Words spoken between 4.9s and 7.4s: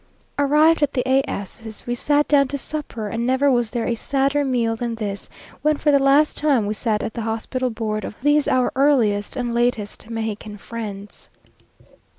this, when for the last time we sat at the